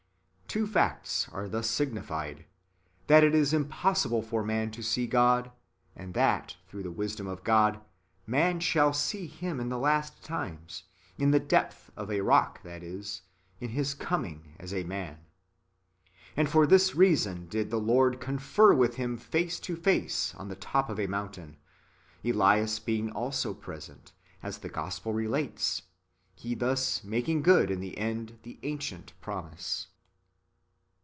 [0.51, 2.43] "^ Two facts are thus signified:
[3.07, 5.49] that it is impos sible for man to see God;
[5.95, 7.79] and that, through the wisdom of God,
[8.27, 10.83] man shall see Him in the last times,
[11.17, 13.21] in the depth of a rock, that is,
[13.61, 15.19] in His coming as a man.
[16.35, 20.49] And for this reason did He [the Lord] confer with him face to face on
[20.49, 21.55] the top of a mountain,
[22.25, 24.11] Elias being also present,
[24.43, 25.83] as the Gospel relates,''
[26.35, 29.87] He thus making good in the end the ancient promise.